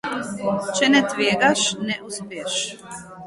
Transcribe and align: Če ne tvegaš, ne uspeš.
Če 0.77 0.87
ne 0.93 1.01
tvegaš, 1.11 1.67
ne 1.89 1.99
uspeš. 2.09 2.59